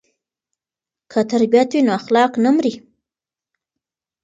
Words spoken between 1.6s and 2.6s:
وي نو اخلاق نه